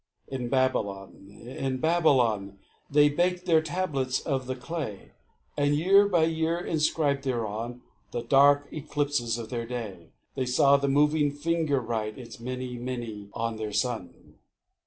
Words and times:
In 0.27 0.49
Babylon, 0.49 1.29
in 1.45 1.77
Babylon, 1.77 2.57
They 2.89 3.07
baked 3.07 3.45
their 3.45 3.61
tablets 3.61 4.19
of 4.19 4.47
the 4.47 4.55
clay; 4.55 5.11
And, 5.55 5.75
year 5.75 6.07
by 6.07 6.23
year, 6.23 6.57
inscribed 6.57 7.23
thereon 7.23 7.83
The 8.09 8.23
dark 8.23 8.67
eclipses 8.71 9.37
of 9.37 9.51
their 9.51 9.67
day; 9.67 10.09
They 10.33 10.47
saw 10.47 10.75
the 10.77 10.87
moving 10.87 11.31
finger 11.31 11.79
write 11.79 12.17
Its 12.17 12.39
Mene, 12.39 12.83
Mene, 12.83 13.29
on 13.35 13.57
their 13.57 13.73
sun. 13.73 14.39